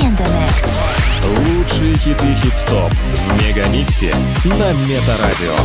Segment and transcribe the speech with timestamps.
[0.00, 0.80] Индекс.
[1.26, 4.14] Лучшие хиты хит-стоп в Мегамиксе
[4.44, 5.56] на Метарадио.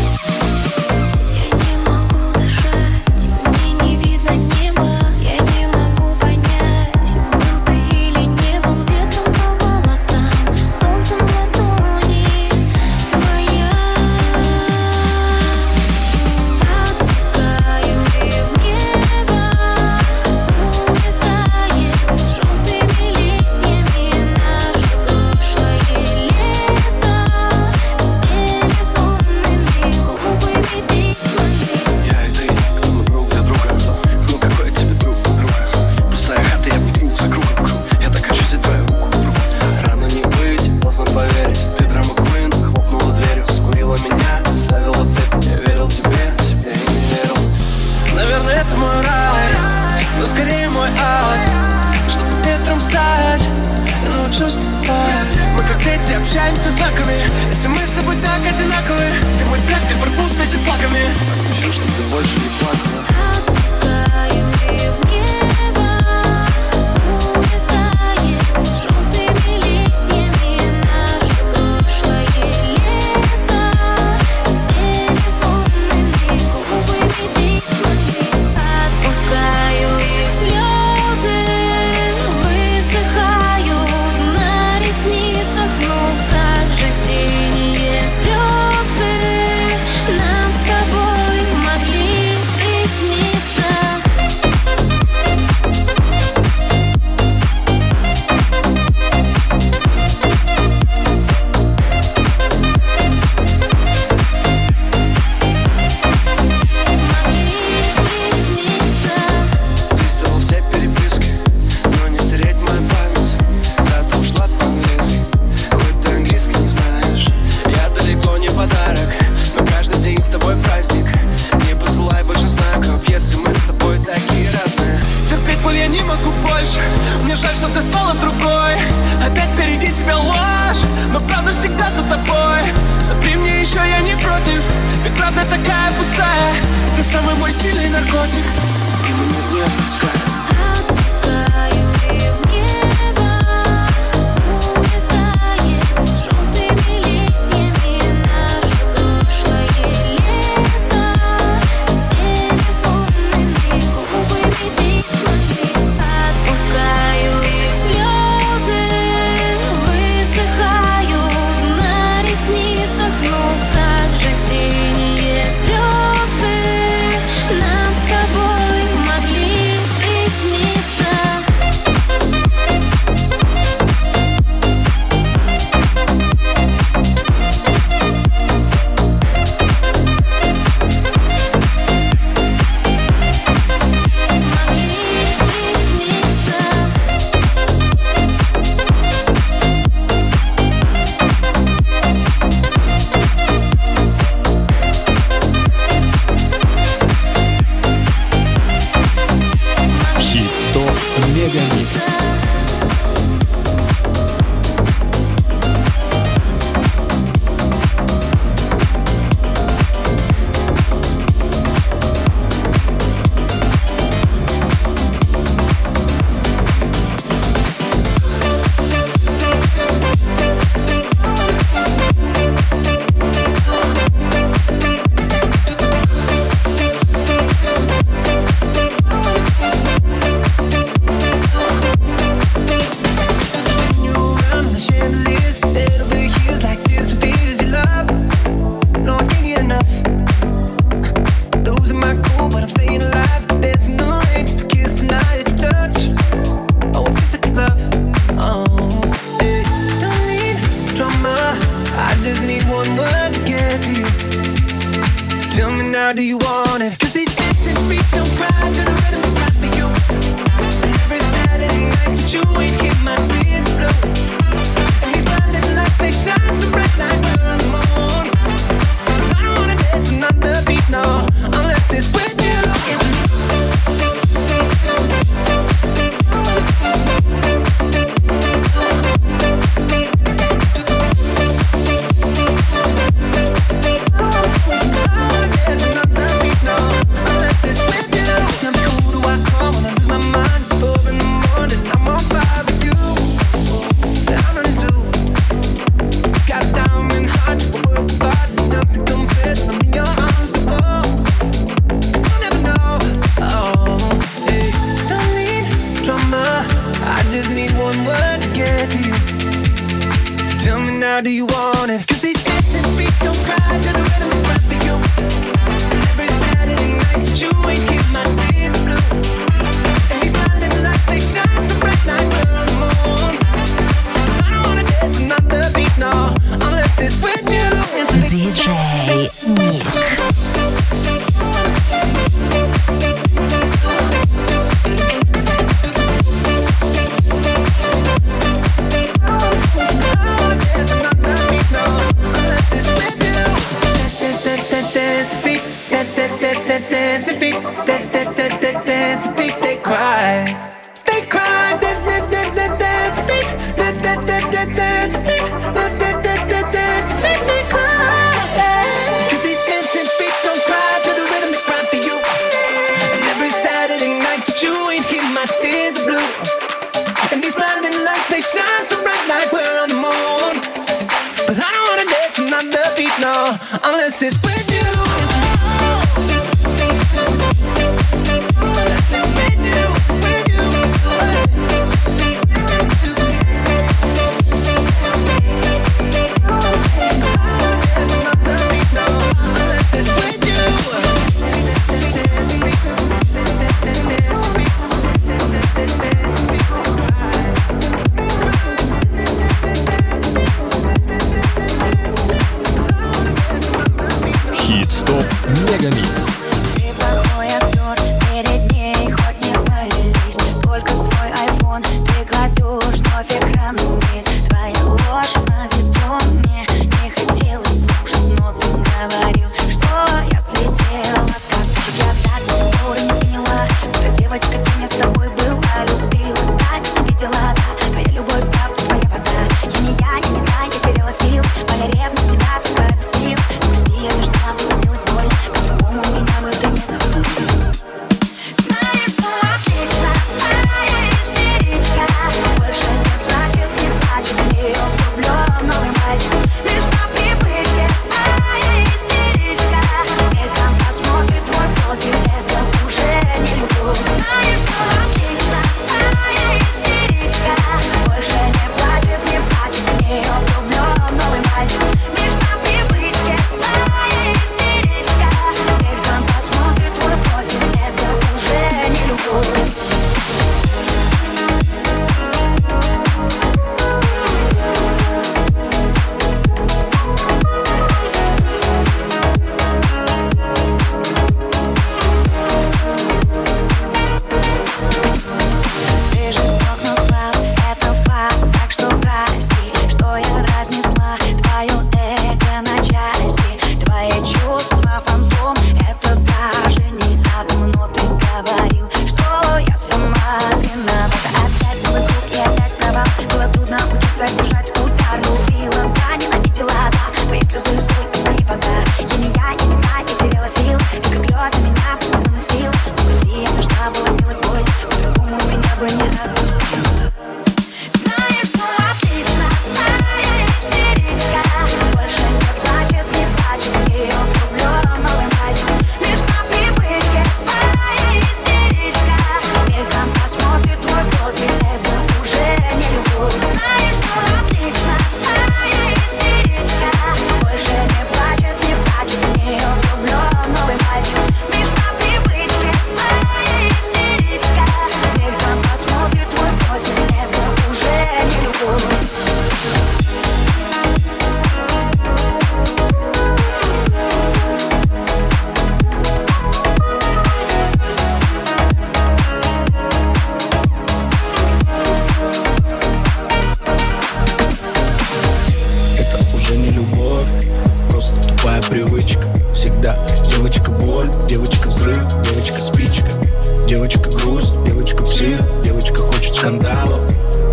[574.15, 577.01] груз Девочка псих, девочка хочет скандалов.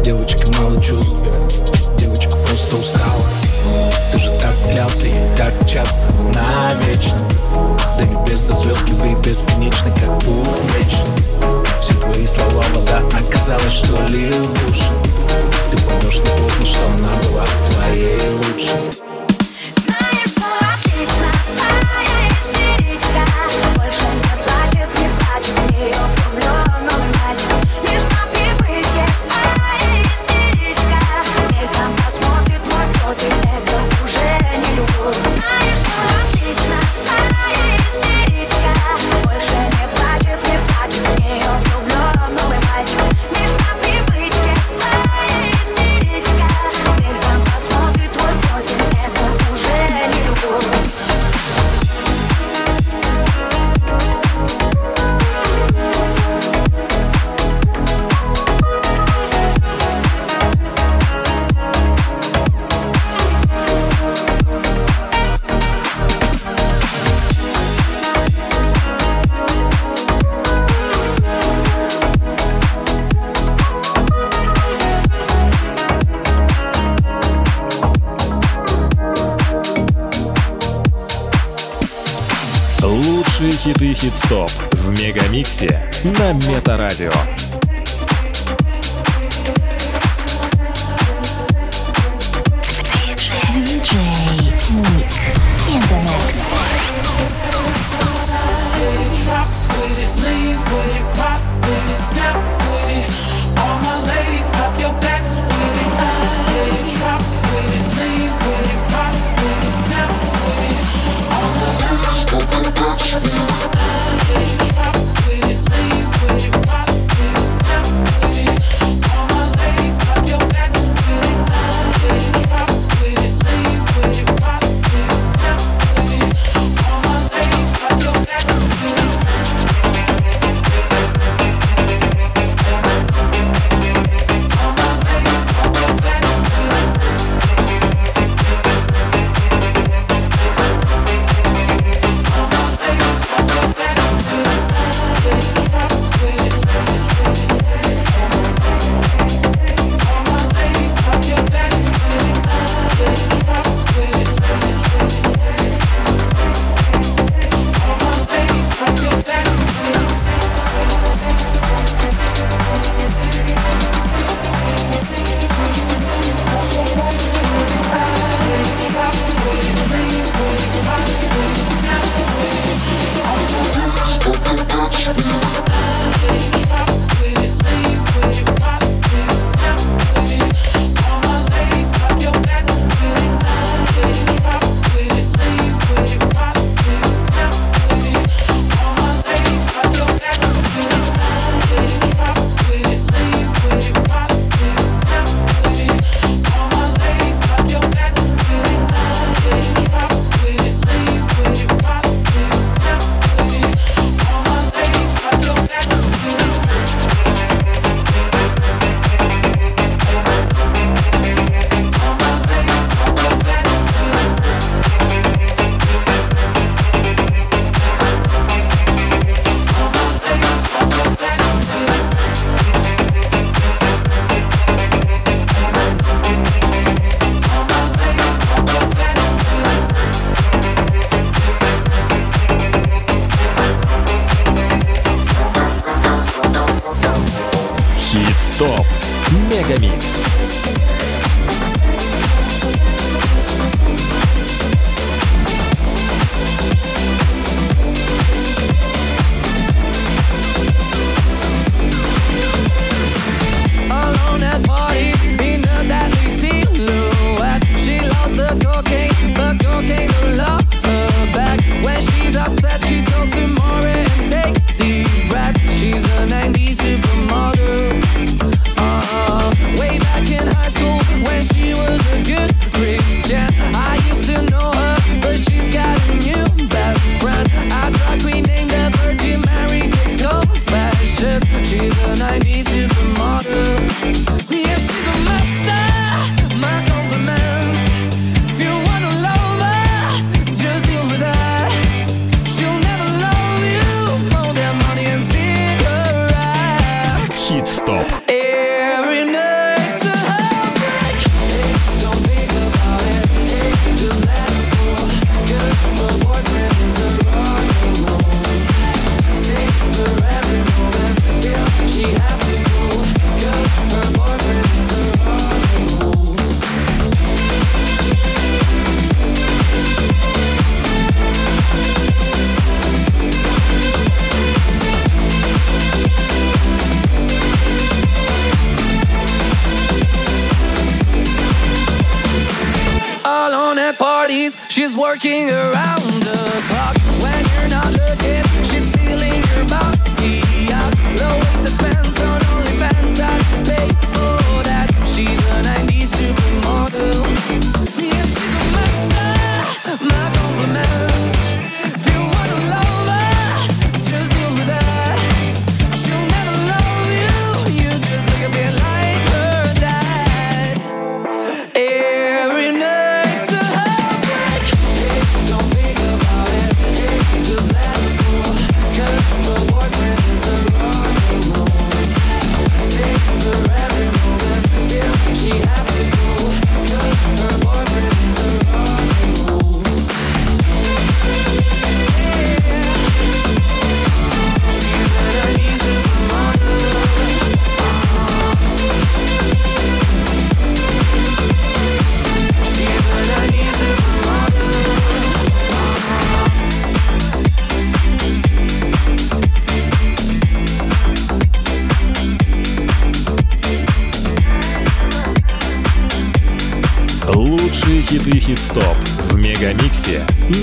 [0.02, 1.12] Девочки мало чувств,
[1.96, 3.24] девочка просто устала.
[4.12, 7.18] Ты же так клялся и так часто, навечно.
[7.98, 11.06] До небес, до звезд, любви бесконечны, как увлечен
[11.82, 14.90] Все твои слова вода, оказалось, что лил души
[15.70, 18.99] Ты поймешь не поздно, что она была твоей лучшей.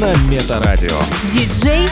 [0.08, 0.98] На Метарадио.
[1.34, 1.86] Диджей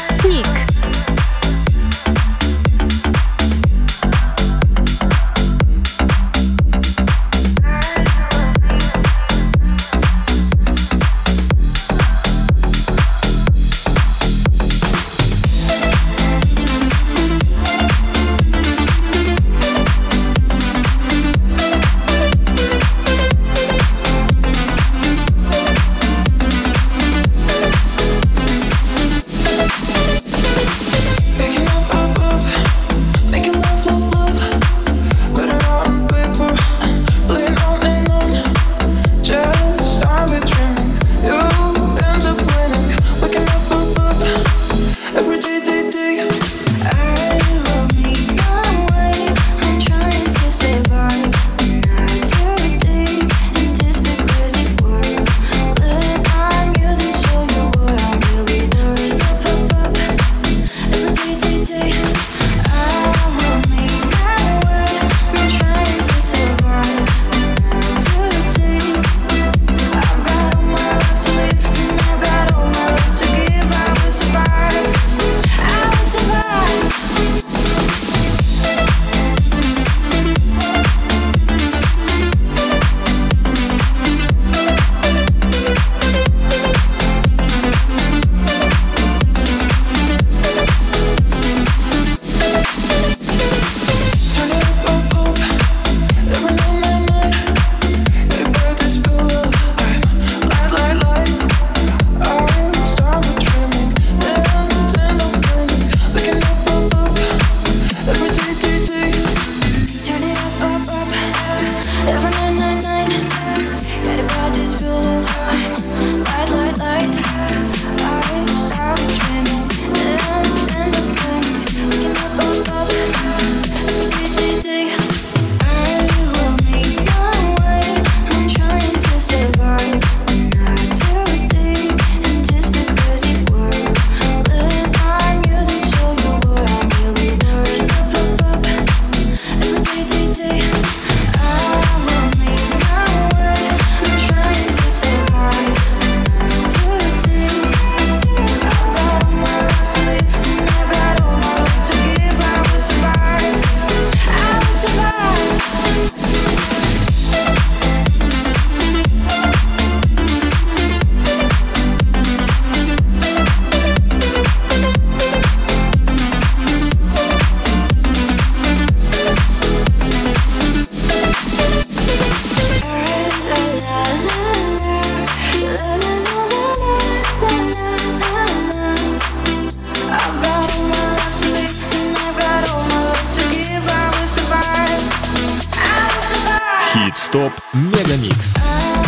[188.18, 189.05] Ник.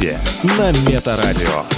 [0.00, 0.18] Мегамиксе
[0.58, 1.77] на Метарадио.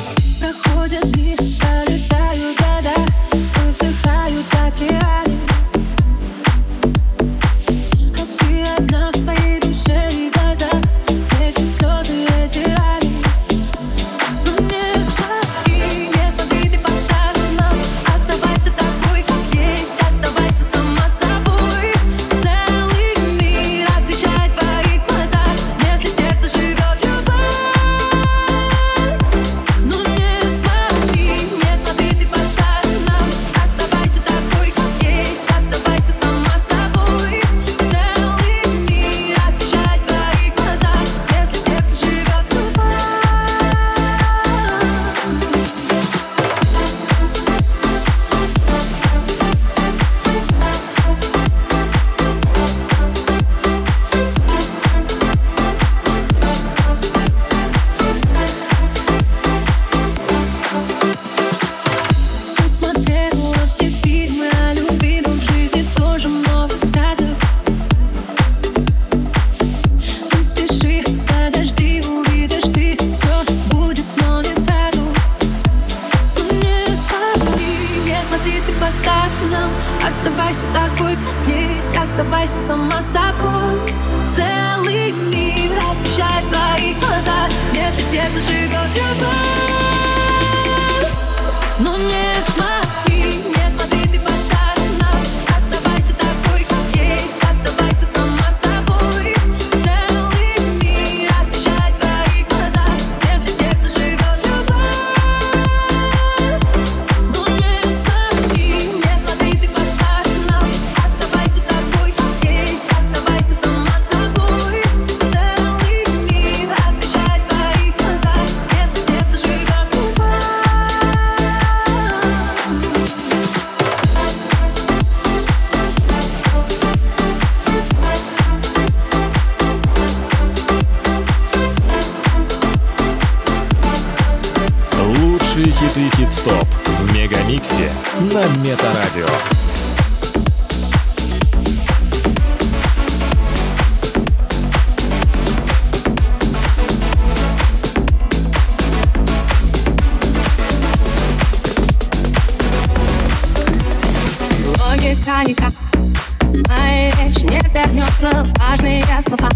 [157.87, 159.49] вернется важные слова.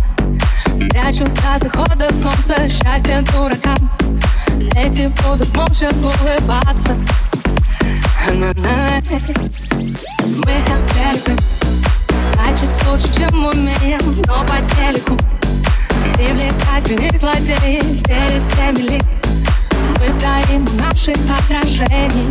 [0.90, 3.90] Прячу до захода солнца счастье дуракам
[4.74, 6.96] Эти будут молча улыбаться.
[8.28, 8.52] Мы
[10.64, 11.36] хотели
[12.08, 15.16] значит лучше, чем умеем, но по телеку.
[16.14, 18.98] Привлекать Привлекательней злодеи перед теми ли
[19.98, 22.28] Мы стоим в наших отражений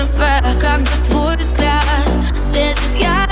[0.00, 1.84] Луна с когда твой взгляд
[2.40, 3.29] Светит ярко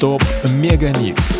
[0.00, 0.22] Топ
[0.56, 1.39] Мегамикс.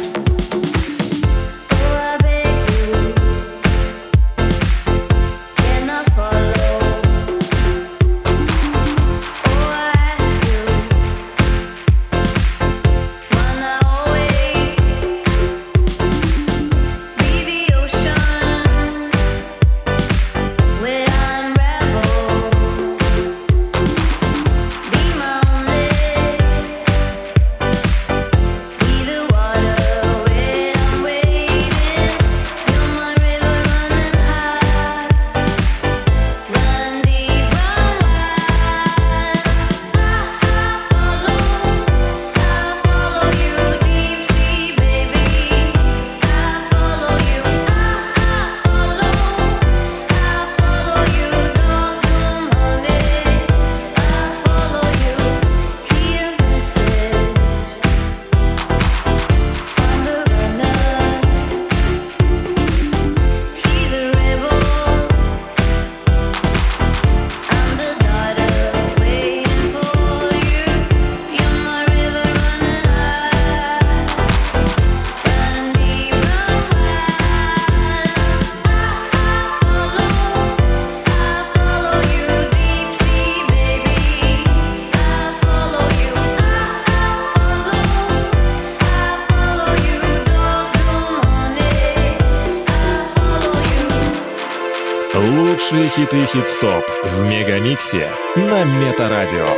[95.90, 99.48] хиты хит-стоп в Мегамиксе на Метарадио.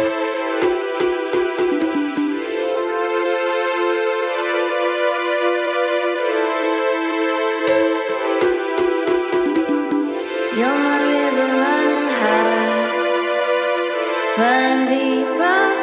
[14.35, 15.82] Run deep, run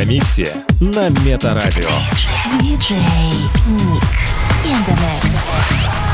[0.00, 1.88] мегамиксе на Метарадио.
[2.60, 2.96] Диджей
[3.66, 4.02] Ник
[4.64, 6.09] in the mix.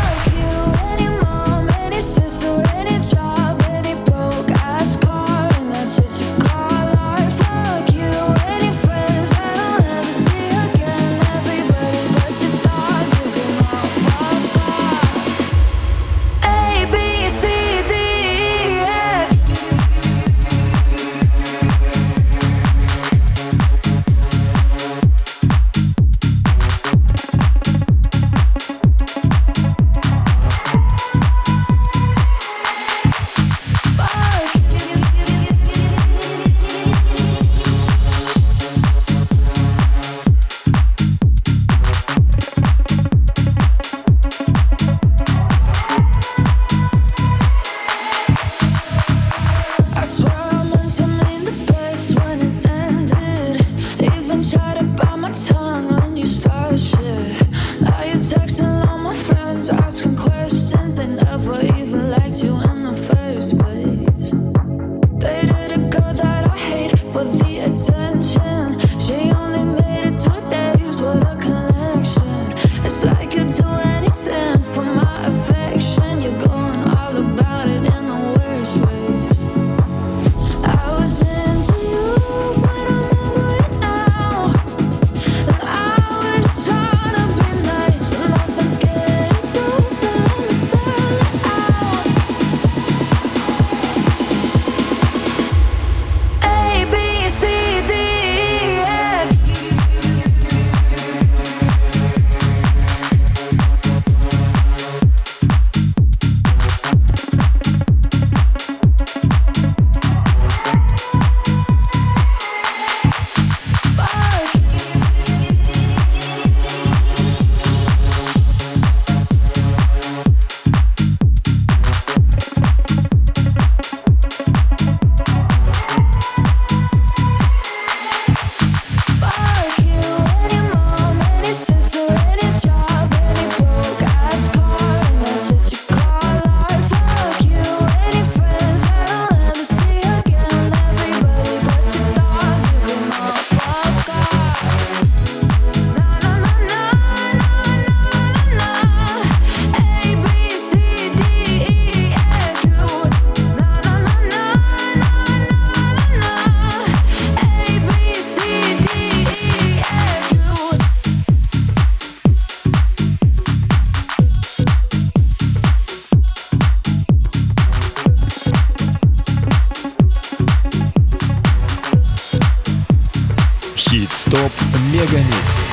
[174.26, 174.50] Стоп,
[174.90, 175.68] Мегамикс.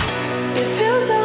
[0.56, 1.23] If you don't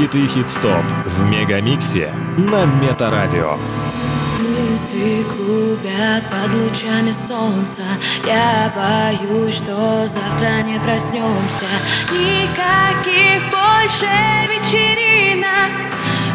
[0.00, 3.58] хиты хит-стоп в Мегамиксе на Метарадио.
[4.38, 7.82] Мысли клубят под лучами солнца.
[8.24, 11.66] Я боюсь, что завтра не проснемся.
[12.12, 14.08] Никаких больше
[14.48, 15.70] вечеринок.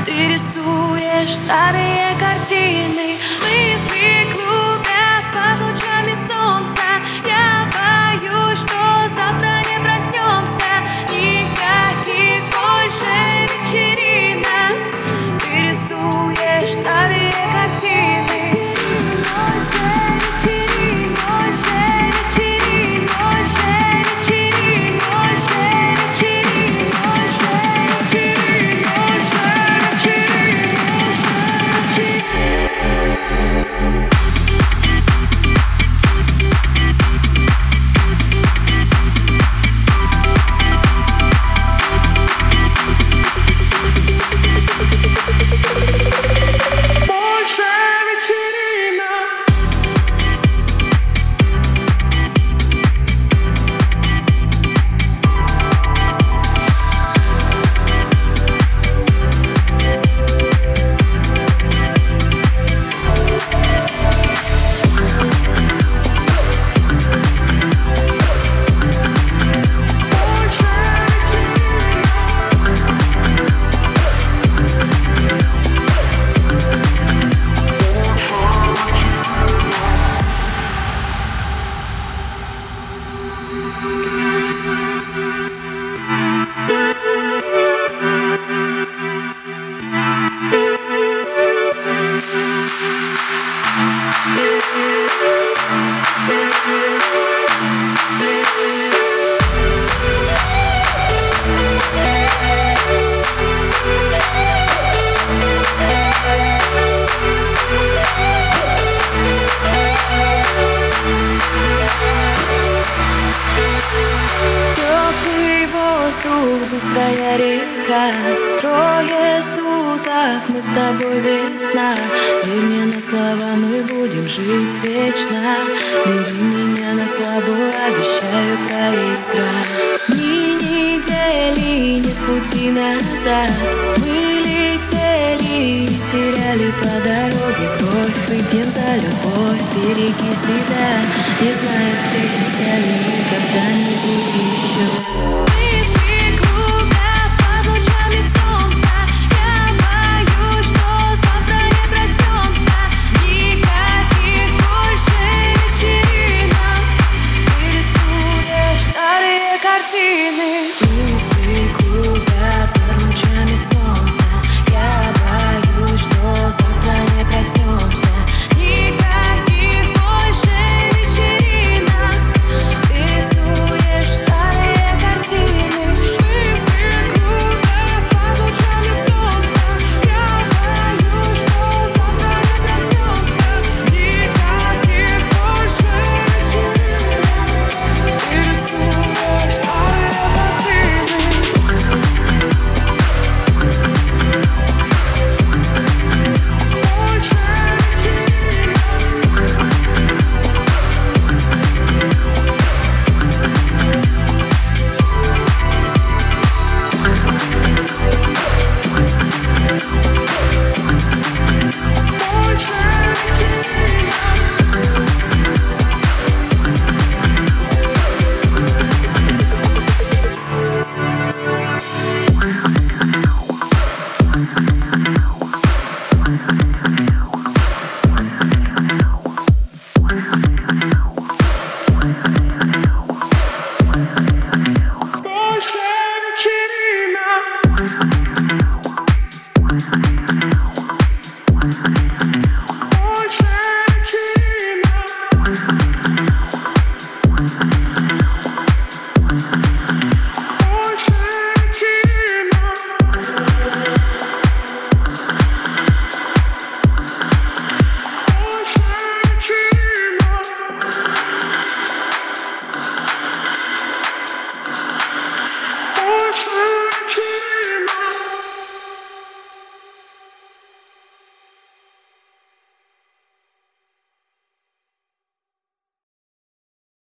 [0.05, 3.15] Ты рисуешь старые картины.
[3.41, 6.85] Мысли клубят под лучами солнца.
[7.25, 8.84] Я боюсь, что